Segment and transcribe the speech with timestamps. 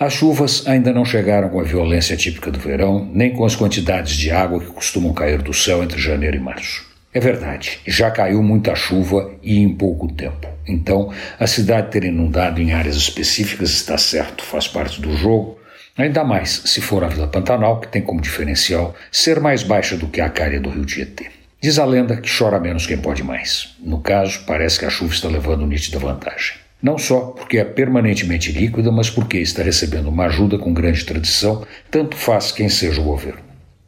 [0.00, 4.14] As chuvas ainda não chegaram com a violência típica do verão, nem com as quantidades
[4.14, 6.86] de água que costumam cair do céu entre janeiro e março.
[7.12, 10.46] É verdade, já caiu muita chuva e em pouco tempo.
[10.68, 15.58] Então, a cidade ter inundado em áreas específicas está certo, faz parte do jogo,
[15.96, 20.06] ainda mais se for a Vila Pantanal, que tem como diferencial ser mais baixa do
[20.06, 21.26] que a calha do rio Tietê.
[21.60, 23.74] Diz a lenda que chora menos quem pode mais.
[23.80, 26.67] No caso, parece que a chuva está levando nítida vantagem.
[26.80, 31.66] Não só porque é permanentemente líquida, mas porque está recebendo uma ajuda com grande tradição,
[31.90, 33.40] tanto faz quem seja o governo.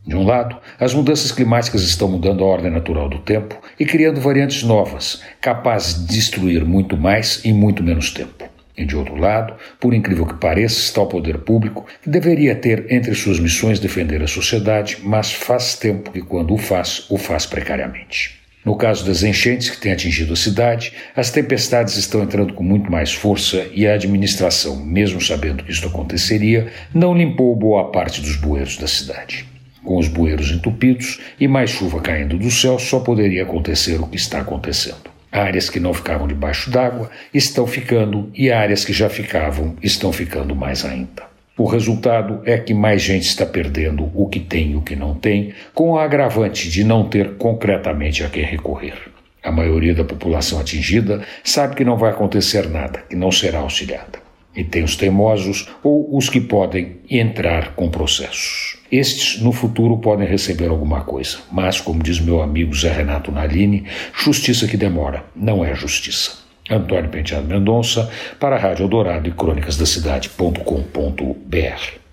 [0.04, 4.20] De um lado, as mudanças climáticas estão mudando a ordem natural do tempo e criando
[4.20, 8.48] variantes novas, capazes de destruir muito mais em muito menos tempo.
[8.76, 12.90] E de outro lado, por incrível que pareça, está o poder público, que deveria ter
[12.90, 17.46] entre suas missões defender a sociedade, mas faz tempo que, quando o faz, o faz
[17.46, 18.40] precariamente.
[18.64, 22.92] No caso das enchentes que têm atingido a cidade, as tempestades estão entrando com muito
[22.92, 28.36] mais força e a administração, mesmo sabendo que isto aconteceria, não limpou boa parte dos
[28.36, 29.48] bueiros da cidade.
[29.82, 34.16] Com os bueiros entupidos e mais chuva caindo do céu, só poderia acontecer o que
[34.16, 35.10] está acontecendo.
[35.32, 40.54] Áreas que não ficavam debaixo d'água estão ficando e áreas que já ficavam estão ficando
[40.54, 41.29] mais ainda.
[41.60, 45.14] O resultado é que mais gente está perdendo o que tem e o que não
[45.14, 48.94] tem, com a agravante de não ter concretamente a quem recorrer.
[49.42, 54.20] A maioria da população atingida sabe que não vai acontecer nada, que não será auxiliada.
[54.56, 58.78] E tem os teimosos ou os que podem entrar com processos.
[58.90, 63.84] Estes, no futuro, podem receber alguma coisa, mas, como diz meu amigo Zé Renato Nalini,
[64.14, 66.39] justiça que demora não é justiça.
[66.70, 72.09] Antônio Penteado Mendonça, para a Rádio Eldorado e Crônicas da Cidade.com.br.